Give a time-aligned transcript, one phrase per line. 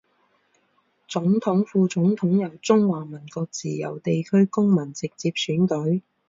[1.07, 6.01] 總統、副總統由中華民國自由地區公民直接選舉